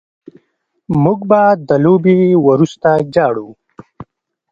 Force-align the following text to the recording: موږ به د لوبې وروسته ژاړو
موږ 1.03 1.19
به 1.29 1.41
د 1.67 1.69
لوبې 1.83 2.19
وروسته 2.47 2.89
ژاړو 3.13 3.49